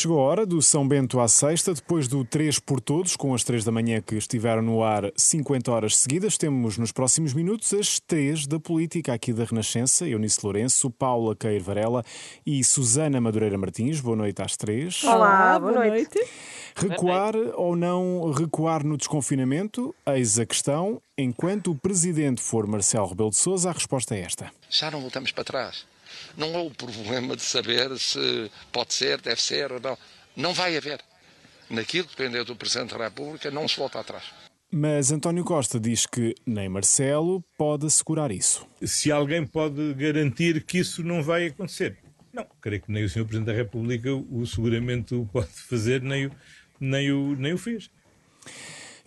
[0.00, 3.44] Chegou a hora do São Bento à sexta, depois do 3 por todos, com as
[3.44, 6.38] 3 da manhã que estiveram no ar 50 horas seguidas.
[6.38, 11.62] Temos nos próximos minutos as 3 da política aqui da Renascença, Eunice Lourenço, Paula Queiro
[11.62, 12.02] Varela
[12.46, 14.00] e Susana Madureira Martins.
[14.00, 15.04] Boa noite às três.
[15.04, 16.16] Olá, boa, boa noite.
[16.16, 16.30] noite.
[16.74, 17.52] Recuar noite.
[17.56, 19.94] ou não recuar no desconfinamento?
[20.06, 20.98] Eis a questão.
[21.18, 24.50] Enquanto o presidente for Marcelo Rebelo de Sousa, a resposta é esta.
[24.70, 25.89] Já não voltamos para trás.
[26.36, 29.98] Não há o problema de saber se pode ser, deve ser ou não.
[30.36, 31.00] Não vai haver.
[31.68, 34.24] Naquilo que depender do Presidente da República, não se volta atrás.
[34.72, 38.66] Mas António Costa diz que nem Marcelo pode assegurar isso.
[38.82, 41.98] Se alguém pode garantir que isso não vai acontecer?
[42.32, 43.24] Não, creio que nem o Sr.
[43.24, 46.32] Presidente da República o seguramente o pode fazer, nem o,
[46.78, 47.90] nem o, nem o fez.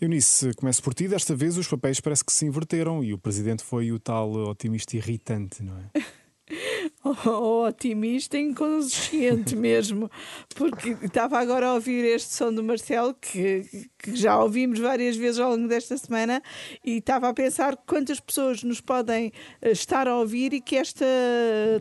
[0.01, 1.07] Eunice, começo por ti.
[1.07, 4.97] Desta vez os papéis parece que se inverteram e o Presidente foi o tal otimista
[4.97, 6.01] irritante, não é?
[7.03, 10.09] otimista inconsciente mesmo,
[10.55, 15.39] porque estava agora a ouvir este som do Marcelo, que, que, já ouvimos várias vezes
[15.39, 16.41] ao longo desta semana,
[16.83, 21.05] e estava a pensar quantas pessoas nos podem eh, estar a ouvir e que esta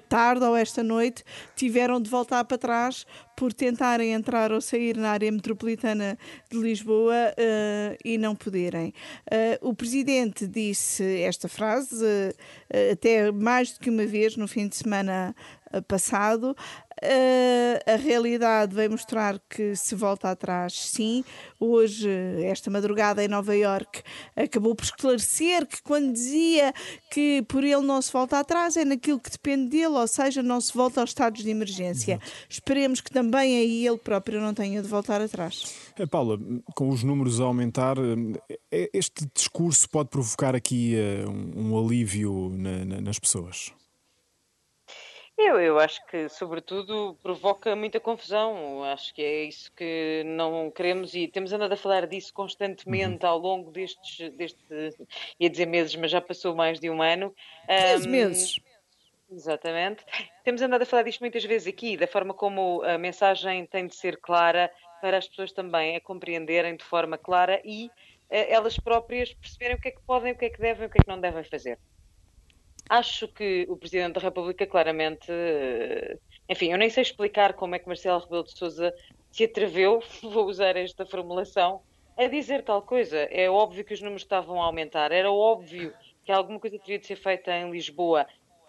[0.09, 1.23] tarde ou esta noite
[1.55, 6.19] tiveram de voltar para trás por tentarem entrar ou sair na área metropolitana
[6.51, 8.93] de Lisboa uh, e não poderem.
[9.27, 14.69] Uh, o presidente disse esta frase uh, até mais do que uma vez no fim
[14.69, 15.35] de semana
[15.81, 16.57] passado.
[17.03, 21.25] Uh, a realidade vai mostrar que se volta atrás, sim.
[21.59, 22.09] Hoje,
[22.45, 24.03] esta madrugada em Nova York,
[24.37, 26.73] acabou por esclarecer que quando dizia
[27.11, 30.61] que por ele não se volta atrás é naquilo que depende dele, ou seja, não
[30.61, 32.21] se volta aos estados de emergência.
[32.23, 32.33] Exato.
[32.49, 35.75] Esperemos que também aí ele próprio não tenha de voltar atrás.
[35.99, 36.39] Eh, Paula,
[36.75, 37.97] com os números a aumentar,
[38.71, 40.95] eh, este discurso pode provocar aqui
[41.57, 43.73] um alívio na, na, nas pessoas?
[45.45, 48.85] Eu, eu acho que, sobretudo, provoca muita confusão.
[48.85, 53.31] Acho que é isso que não queremos e temos andado a falar disso constantemente uhum.
[53.31, 54.63] ao longo destes, deste,
[55.41, 57.35] ia dizer meses, mas já passou mais de um ano.
[57.67, 58.61] 15 um, meses.
[59.33, 60.05] Exatamente.
[60.45, 63.97] Temos andado a falar disto muitas vezes aqui, da forma como a mensagem tem de
[63.97, 64.71] ser clara
[65.01, 67.91] para as pessoas também a compreenderem de forma clara e uh,
[68.31, 70.99] elas próprias perceberem o que é que podem, o que é que devem, o que
[70.99, 71.79] é que não devem fazer.
[72.89, 75.27] Acho que o Presidente da República claramente.
[75.31, 78.93] Eh, enfim, eu nem sei explicar como é que Marcelo Rebelo de Souza
[79.31, 81.81] se atreveu, vou usar esta formulação,
[82.17, 83.19] a dizer tal coisa.
[83.31, 85.95] É óbvio que os números estavam a aumentar, era óbvio
[86.25, 88.27] que alguma coisa teria de ser feita em Lisboa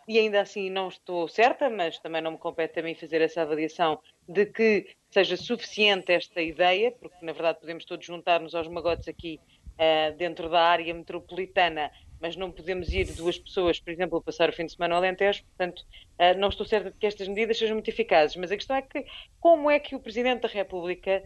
[0.08, 3.42] e ainda assim não estou certa, mas também não me compete a mim fazer essa
[3.42, 9.08] avaliação de que seja suficiente esta ideia, porque na verdade podemos todos juntar-nos aos magotes
[9.08, 9.40] aqui
[9.78, 11.92] uh, dentro da área metropolitana
[12.24, 15.44] mas não podemos ir duas pessoas, por exemplo, passar o fim de semana ao Alentejo,
[15.44, 15.84] portanto,
[16.18, 18.82] eh, não estou certa de que estas medidas sejam muito eficazes, mas a questão é
[18.82, 19.06] que
[19.42, 21.22] como é que o Presidente da República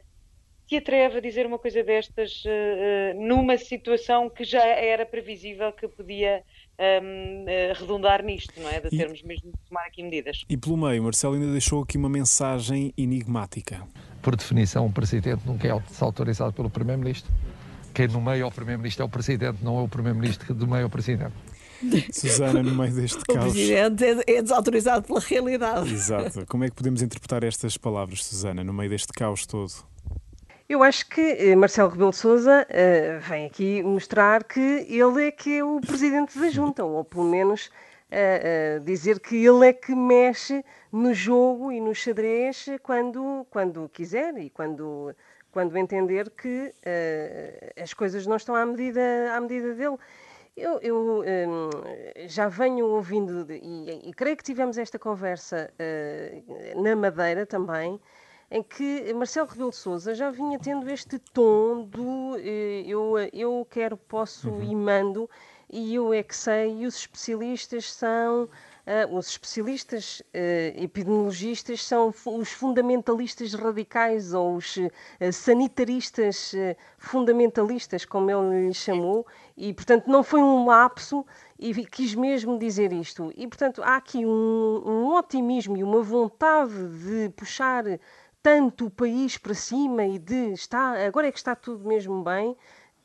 [0.68, 5.88] se atreve a dizer uma coisa destas uh, numa situação que já era previsível que
[5.88, 6.44] podia
[6.80, 8.82] um, uh, redundar nisto, não é?
[8.82, 10.44] De termos e, mesmo de tomar aqui medidas.
[10.50, 13.88] E pelo meio, Marcelo ainda deixou aqui uma mensagem enigmática.
[14.22, 15.72] Por definição, o Presidente nunca é
[16.02, 17.32] autorizado pelo Primeiro-Ministro
[17.94, 21.34] quem nomeia o Primeiro-Ministro é o Presidente, não é o Primeiro-Ministro que nomeia o Presidente.
[22.12, 23.38] Susana, no meio deste caos.
[23.38, 25.94] O Presidente é, é desautorizado pela realidade.
[25.94, 26.46] Exato.
[26.48, 29.72] Como é que podemos interpretar estas palavras, Susana, no meio deste caos todo?
[30.68, 35.32] Eu acho que eh, Marcelo Rebelo de Sousa uh, vem aqui mostrar que ele é
[35.32, 39.72] que é o presidente da junta, ou pelo menos uh, uh, dizer que ele é
[39.72, 45.16] que mexe no jogo e no xadrez quando, quando quiser e quando
[45.58, 49.02] quando entender que uh, as coisas não estão à medida,
[49.34, 49.98] à medida dele.
[50.56, 56.84] Eu, eu um, já venho ouvindo, de, e, e, creio que tivemos esta conversa uh,
[56.84, 58.00] na Madeira também,
[58.52, 63.68] em que Marcelo Rebelo de Sousa já vinha tendo este tom do uh, eu, eu
[63.68, 64.62] quero, posso uhum.
[64.62, 65.28] e mando,
[65.72, 68.48] e eu é que sei, e os especialistas são
[69.12, 74.90] os especialistas uh, epidemiologistas são os fundamentalistas radicais ou os uh,
[75.32, 76.54] sanitaristas
[76.98, 81.26] fundamentalistas, como ele lhe chamou, e portanto não foi um lapso
[81.60, 83.32] e quis mesmo dizer isto.
[83.36, 87.84] E portanto há aqui um, um otimismo e uma vontade de puxar
[88.42, 92.56] tanto o país para cima e de está agora é que está tudo mesmo bem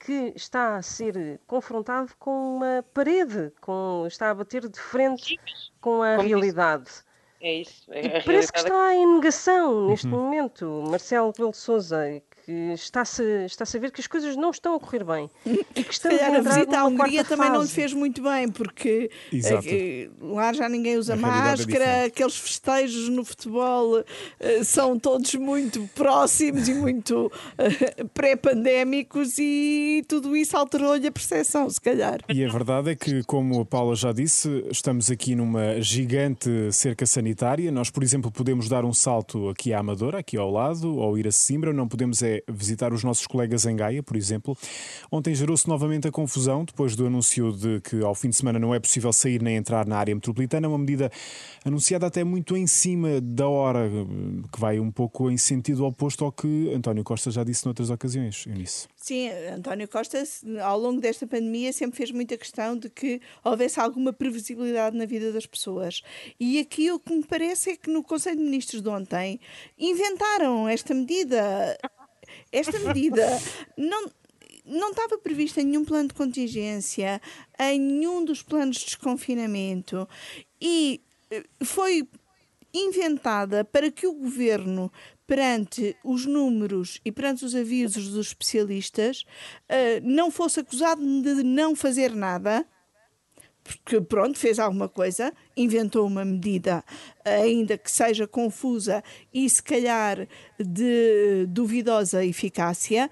[0.04, 5.38] que está a ser confrontado com uma parede, com, está a bater de frente
[5.80, 6.90] com a realidade.
[7.40, 7.84] É isso.
[7.88, 10.12] É parece que está em negação neste uhum.
[10.12, 10.84] momento.
[10.88, 12.04] Marcelo Rebelo de Sousa,
[12.44, 15.30] que está-se está -se a ver que as coisas não estão a correr bem.
[15.74, 17.58] E que estamos a, a visita à Hungria também fase.
[17.58, 23.08] não lhe fez muito bem, porque é, lá já ninguém usa máscara, é aqueles festejos
[23.08, 24.04] no futebol uh,
[24.64, 27.30] são todos muito próximos e muito
[28.12, 32.20] pré-pandémicos e tudo isso alterou-lhe a percepção, se calhar.
[32.28, 37.06] E a verdade é que, como a Paula já disse, estamos aqui numa gigante cerca
[37.06, 37.70] sanitária.
[37.70, 41.28] Nós, por exemplo, podemos dar um salto aqui à Amadora, aqui ao lado, ou ir
[41.28, 44.56] a Simbra, não podemos é visitar os nossos colegas em Gaia, por exemplo.
[45.10, 48.74] Ontem gerou-se novamente a confusão depois do anúncio de que ao fim de semana não
[48.74, 51.10] é possível sair nem entrar na área metropolitana, uma medida
[51.64, 53.90] anunciada até muito em cima da hora,
[54.52, 58.46] que vai um pouco em sentido oposto ao que António Costa já disse noutras ocasiões,
[58.46, 58.88] Eunice.
[58.96, 60.22] Sim, António Costa,
[60.62, 65.32] ao longo desta pandemia, sempre fez muita questão de que houvesse alguma previsibilidade na vida
[65.32, 66.02] das pessoas.
[66.38, 69.40] E aqui o que me parece é que no Conselho de Ministros de ontem
[69.76, 71.76] inventaram esta medida
[72.50, 73.26] esta medida
[73.76, 74.10] não,
[74.64, 77.20] não estava prevista em nenhum plano de contingência,
[77.58, 80.08] em nenhum dos planos de desconfinamento
[80.60, 81.00] e
[81.30, 82.08] eh, foi
[82.74, 84.90] inventada para que o governo,
[85.26, 89.24] perante os números e perante os avisos dos especialistas,
[89.68, 92.66] eh, não fosse acusado de não fazer nada
[93.62, 96.84] porque pronto, fez alguma coisa, inventou uma medida,
[97.24, 100.26] ainda que seja confusa e se calhar
[100.58, 103.10] de duvidosa eficácia,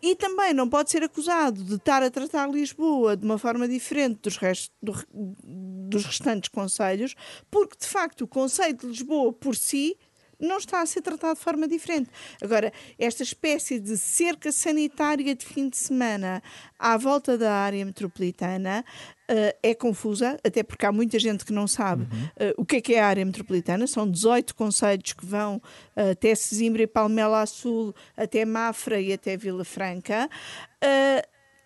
[0.00, 4.20] e também não pode ser acusado de estar a tratar Lisboa de uma forma diferente
[4.22, 4.94] dos, restos, do,
[5.42, 7.14] dos restantes conselhos,
[7.50, 9.96] porque de facto o Conselho de Lisboa por si
[10.38, 12.10] não está a ser tratado de forma diferente.
[12.40, 16.40] Agora, esta espécie de cerca sanitária de fim de semana
[16.78, 18.84] à volta da área metropolitana
[19.30, 22.48] uh, é confusa, até porque há muita gente que não sabe uhum.
[22.48, 23.86] uh, o que é, que é a área metropolitana.
[23.86, 29.36] São 18 conselhos que vão uh, até Sesimbra e Palmela Sul, até Mafra e até
[29.36, 30.28] Vila Franca.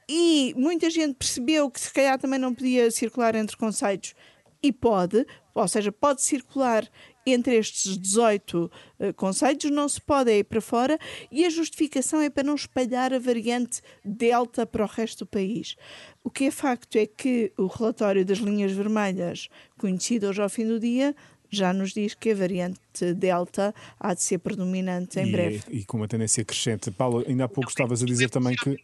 [0.08, 4.14] e muita gente percebeu que se calhar também não podia circular entre conselhos
[4.62, 6.88] e pode, ou seja, pode circular
[7.26, 8.70] entre estes 18
[9.00, 10.98] uh, conceitos, não se pode ir para fora
[11.30, 15.76] e a justificação é para não espalhar a variante Delta para o resto do país.
[16.24, 19.48] O que é facto é que o relatório das linhas vermelhas,
[19.78, 21.14] conhecido hoje ao fim do dia,
[21.52, 25.62] já nos diz que a variante Delta há de ser predominante em e, breve.
[25.68, 26.90] E com uma tendência crescente.
[26.90, 28.76] Paulo, ainda há pouco estavas a dizer também que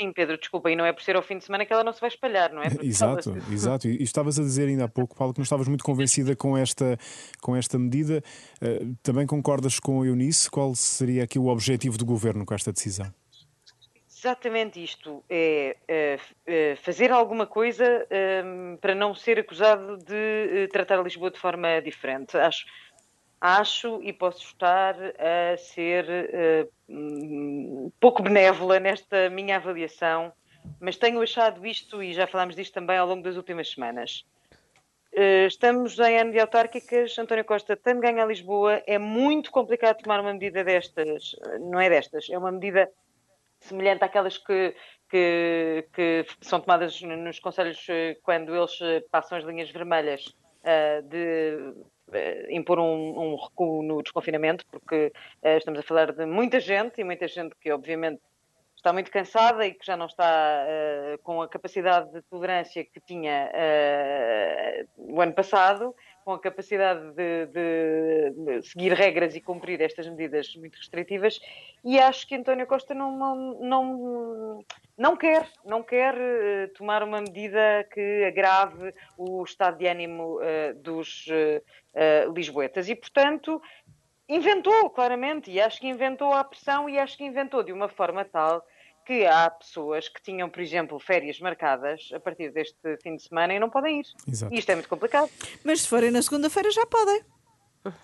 [0.00, 1.92] Sim, Pedro, desculpa, e não é por ser ao fim de semana que ela não
[1.92, 2.70] se vai espalhar, não é?
[2.70, 3.86] Porque exato, exato.
[3.86, 6.98] E, estavas a dizer ainda há pouco, Paulo, que não estavas muito convencida com esta,
[7.42, 8.22] com esta medida.
[8.62, 10.50] Uh, também concordas com a Eunice?
[10.50, 13.12] Qual seria aqui o objetivo do governo com esta decisão?
[14.08, 15.22] Exatamente isto.
[15.28, 18.06] É, é, é fazer alguma coisa
[18.42, 22.38] um, para não ser acusado de tratar Lisboa de forma diferente.
[22.38, 22.64] Acho
[23.40, 26.68] acho e posso estar a ser
[28.00, 30.32] pouco benévola nesta minha avaliação,
[30.80, 34.24] mas tenho achado isto, e já falámos disto também ao longo das últimas semanas.
[35.12, 39.98] Uh, estamos em ano de autárquicas, António Costa tem de ganhar Lisboa, é muito complicado
[39.98, 42.90] tomar uma medida destas, não é destas, é uma medida
[43.58, 44.74] semelhante àquelas que,
[45.10, 48.78] que, que são tomadas nos conselhos eh, quando eles
[49.10, 50.34] passam as linhas vermelhas
[51.04, 51.74] de
[52.50, 55.12] impor um, um, recuo no desconfinamento, porque
[55.42, 58.20] uh, estamos a falar de muita gente e muita gente que, obviamente,
[58.76, 63.00] está muito cansada e que já não está uh, com a capacidade de tolerância que
[63.00, 63.50] tinha
[64.96, 65.94] o ano passado
[66.24, 71.40] com a capacidade de, de, seguir regras e cumprir estas medidas muito restritivas.
[71.84, 74.64] E acho que António Costa não, não, não,
[74.98, 80.74] não quer, não quer uh, tomar uma medida que agrave o estado de ânimo uh,
[80.76, 82.88] dos uh, lisboetas.
[82.88, 83.60] E, portanto,
[84.28, 88.24] inventou claramente e acho que inventou a pressão e acho que inventou de uma forma
[88.24, 88.64] tal
[89.10, 93.52] que há pessoas que tinham, por exemplo, férias marcadas a partir deste fim de semana
[93.52, 94.06] e não podem ir.
[94.28, 94.54] Exato.
[94.54, 95.28] E isto é muito complicado.
[95.64, 97.20] Mas se forem na segunda-feira já podem.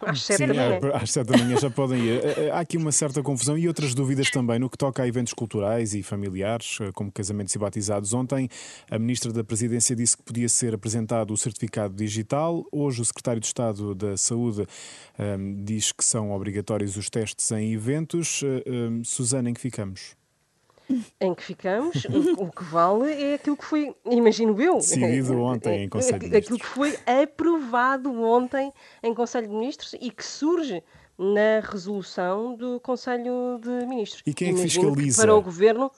[0.01, 0.81] Às sete da manhã.
[0.95, 2.25] Às sete da manhã já podem ir.
[2.25, 5.07] Eh, eh, há aqui uma certa confusão e outras dúvidas também no que toca a
[5.07, 8.13] eventos culturais e familiares, eh, como casamentos e batizados.
[8.13, 8.49] Ontem,
[8.91, 12.67] a Ministra da Presidência disse que podia ser apresentado o certificado digital.
[12.73, 14.63] Hoje, o Secretário de Estado da Saúde
[15.17, 18.43] um, ehm, diz que são obrigatórios os testes em eventos.
[18.43, 20.17] Um, ehm, Susana, em que ficamos?
[21.21, 22.05] Em que ficamos,
[22.39, 26.45] o, que vale é aquilo que foi, imagino eu, decidido ontem em Conselho de Ministros.
[26.45, 30.83] Aquilo que foi aprovado ontem em Conselho de Ministros e que surge
[31.19, 34.23] na resolução do Conselho de Ministros.
[34.27, 35.21] E quem é que fiscaliza?
[35.21, 35.91] Que para o Governo.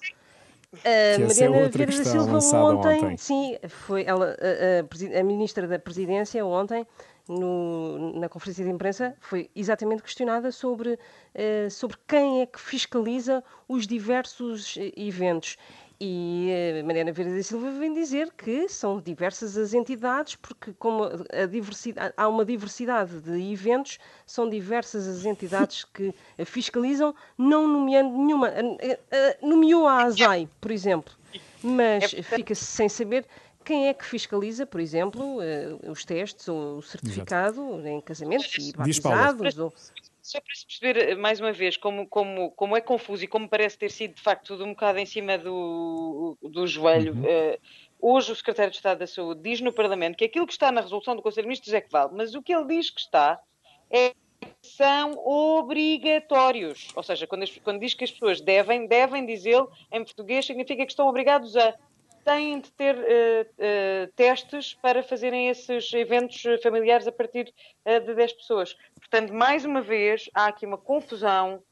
[0.84, 5.78] A Mariana Vieira da Silva ontem, ontem, sim, foi ela, a, a, a, Ministra da
[5.78, 6.86] Presidência ontem
[7.28, 13.44] no, na conferência de imprensa foi exatamente questionada sobre, uh, sobre quem é que fiscaliza
[13.68, 15.56] os diversos eventos.
[16.00, 16.48] E
[16.80, 21.46] a Mariana Vieira da Silva vem dizer que são diversas as entidades, porque como a
[21.46, 28.52] diversidade, há uma diversidade de eventos, são diversas as entidades que fiscalizam, não nomeando nenhuma.
[29.42, 31.12] Nomeou a ASAI, por exemplo,
[31.64, 33.26] mas é fica-se sem saber
[33.68, 35.40] quem é que fiscaliza, por exemplo,
[35.86, 37.86] os testes ou o certificado Exato.
[37.86, 39.58] em casamentos e batizados.
[39.58, 39.70] Ou...
[40.22, 43.76] Só para se perceber, mais uma vez, como, como, como é confuso e como parece
[43.76, 47.12] ter sido, de facto, tudo um bocado em cima do, do joelho.
[47.12, 47.24] Uhum.
[47.24, 47.58] Uh,
[48.00, 50.80] hoje o Secretário de Estado da Saúde diz no Parlamento que aquilo que está na
[50.80, 53.38] resolução do Conselho de Ministros é que vale, mas o que ele diz que está
[53.90, 54.14] é
[54.62, 56.88] são obrigatórios.
[56.96, 60.92] Ou seja, quando, quando diz que as pessoas devem, devem dizê-lo em português, significa que
[60.92, 61.74] estão obrigados a
[62.28, 67.54] têm de ter uh, uh, testes para fazerem esses eventos familiares a partir
[67.86, 68.76] uh, de 10 pessoas.
[68.98, 71.62] Portanto, mais uma vez, há aqui uma confusão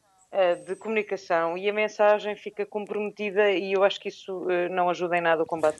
[0.66, 5.20] de comunicação e a mensagem fica comprometida e eu acho que isso não ajuda em
[5.20, 5.78] nada o combate.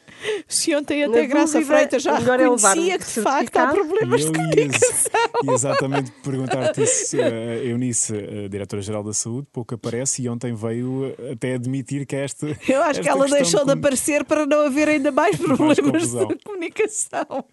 [0.49, 3.67] Se ontem até Na Graça dúvida, Freitas já é reconhecia é que de facto há
[3.69, 5.11] problemas de comunicação.
[5.45, 8.15] E exatamente perguntar-te isso, Eunice,
[8.49, 12.47] Diretora-Geral da Saúde, pouco aparece e ontem veio até admitir que esta.
[12.69, 16.29] Eu acho que ela deixou de, de aparecer para não haver ainda mais problemas mais
[16.29, 17.45] de comunicação.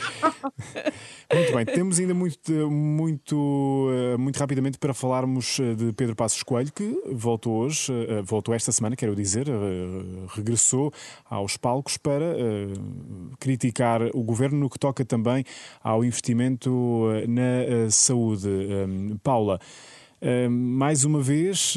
[1.32, 6.42] muito bem, temos ainda muito, muito, eh, muito rapidamente para falarmos eh, de Pedro Passos
[6.42, 9.46] Coelho, que voltou hoje, eh, voltou esta semana, quero dizer,
[10.34, 10.92] regressou
[11.24, 12.36] aos palcos para
[13.38, 15.44] criticar o governo no que toca também
[15.82, 18.48] ao investimento na saúde.
[19.22, 19.58] Paula.
[20.50, 21.74] mais uma vez,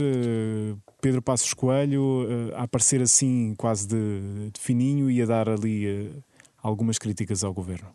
[1.01, 6.11] Pedro Passos Coelho a aparecer assim quase de, de fininho e a dar ali
[6.61, 7.89] algumas críticas ao governo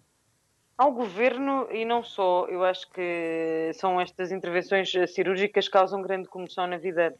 [0.80, 2.46] ao governo e não só.
[2.48, 7.14] Eu acho que são estas intervenções cirúrgicas que causam grande comoção na vida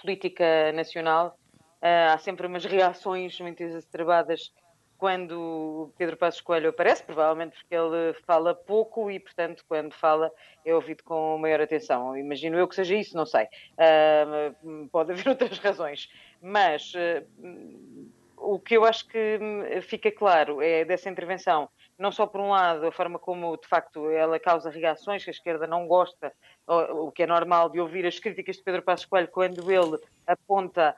[0.00, 1.38] política nacional.
[1.82, 4.54] Uh, há sempre umas reações muito exacerbadas
[4.96, 10.32] quando Pedro Passos Coelho aparece, provavelmente porque ele fala pouco e, portanto, quando fala
[10.64, 12.16] é ouvido com maior atenção.
[12.16, 13.44] Imagino eu que seja isso, não sei.
[13.74, 16.08] Uh, pode haver outras razões.
[16.40, 19.38] Mas uh, o que eu acho que
[19.82, 21.68] fica claro é dessa intervenção
[21.98, 25.32] não só por um lado a forma como de facto ela causa reações que a
[25.32, 26.32] esquerda não gosta,
[26.66, 30.94] o que é normal de ouvir as críticas de Pedro Passos Coelho quando ele aponta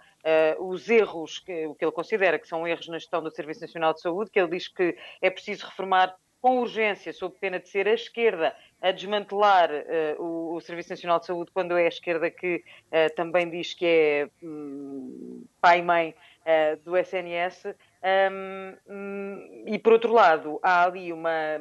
[0.59, 3.63] uh, os erros, que, o que ele considera que são erros na gestão do Serviço
[3.63, 7.69] Nacional de Saúde, que ele diz que é preciso reformar com urgência, sob pena de
[7.69, 11.89] ser a esquerda a desmantelar uh, o, o, Serviço Nacional de Saúde, quando é a
[11.89, 16.15] esquerda que uh, também diz que é um, pai e mãe
[16.83, 17.75] do SNS.
[18.03, 21.59] Um, e por outro lado, há ali uma,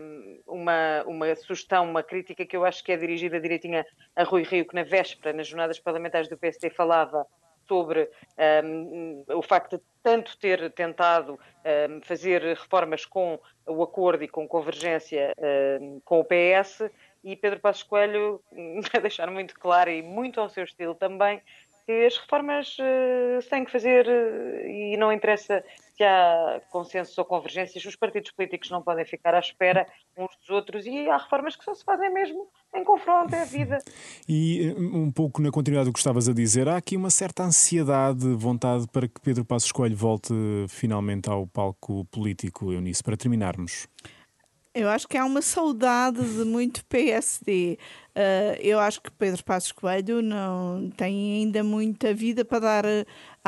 [0.47, 4.65] uma, uma sugestão, uma crítica que eu acho que é dirigida direitinha a Rui Rio,
[4.65, 7.25] que na véspera, nas jornadas parlamentares do PSD, falava
[7.67, 8.09] sobre
[8.63, 11.37] um, o facto de tanto ter tentado
[11.89, 15.35] um, fazer reformas com o acordo e com convergência
[16.03, 16.89] com o PS,
[17.23, 18.41] e Pedro Passos Coelho
[19.01, 21.41] deixar muito claro e muito ao seu estilo também
[22.05, 22.75] as reformas
[23.41, 25.63] se têm que fazer uh, e não interessa
[25.95, 29.85] se há consensos ou convergências, os partidos políticos não podem ficar à espera
[30.17, 33.45] uns dos outros e há reformas que só se fazem mesmo em confronto, é a
[33.45, 33.79] vida.
[34.27, 37.43] E eh, um pouco na continuidade do que estavas a dizer, há aqui uma certa
[37.43, 40.33] ansiedade, vontade para que Pedro Passos Coelho volte
[40.69, 43.87] finalmente ao palco político, Eunice, para terminarmos.
[44.79, 47.77] Eu acho que há uma saudade de muito PSD.
[48.15, 52.85] Uh, ah, eu acho que Pedro Passos Coelho não tem ainda muita vida para dar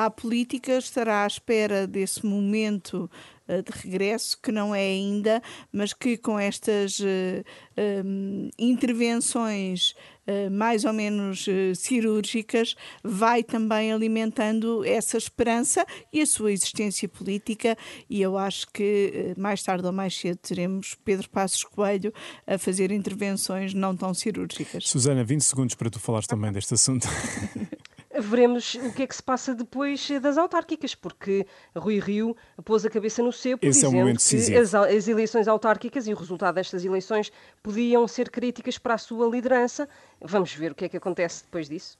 [0.05, 3.09] à política, estará à espera desse momento
[3.47, 5.41] uh, de regresso, que não é ainda,
[5.71, 9.95] mas que com estas uh, um, intervenções
[10.27, 17.09] eh, mais ou menos eh, cirúrgicas, vai também alimentando essa esperança e a sua existência
[17.09, 17.75] política.
[18.07, 22.13] E eu acho que eh, mais tarde ou mais cedo teremos Pedro Passos Coelho
[22.45, 24.87] a fazer intervenções não tão cirúrgicas.
[24.87, 27.07] Susana, 20 segundos para tu falares também deste assunto.
[28.21, 32.89] veremos o que é que se passa depois das autárquicas, porque Rui Rio pôs a
[32.89, 36.85] cabeça no cepo Esse dizendo é que as, as, eleições autárquicas e o resultado destas
[36.85, 39.87] eleições podiam ser críticas para a sua liderança.
[40.23, 41.97] Vamos ver o que é que acontece depois disso.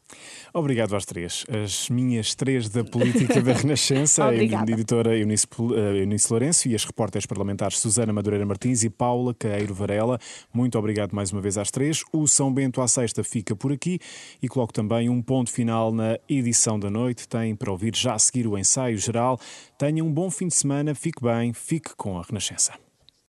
[0.53, 1.45] Obrigado às três.
[1.63, 6.85] As minhas três da política da Renascença, a editora Eunice, uh, Eunice Lourenço e as
[6.85, 10.19] repórteres parlamentares Susana Madureira Martins e Paula Caeiro Varela.
[10.53, 12.03] Muito obrigado mais uma vez às três.
[12.13, 13.99] O São Bento à Sexta fica por aqui
[14.41, 17.27] e coloco também um ponto final na edição da noite.
[17.27, 19.39] Tem para ouvir já a seguir o ensaio geral.
[19.77, 22.90] Tenha um bom fim de semana, fique bem, fique com a Renascença.